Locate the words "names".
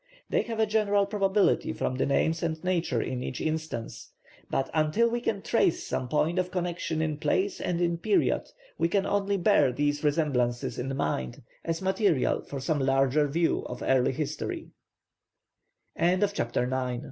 2.07-2.41